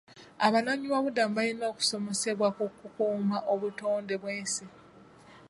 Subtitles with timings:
[0.45, 4.65] Abanoonyiboobubudamu balina okusomesebwa ku kukuuma obutonde bw'ensi.